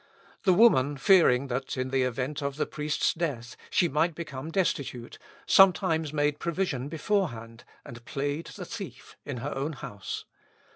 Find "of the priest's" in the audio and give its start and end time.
2.41-3.13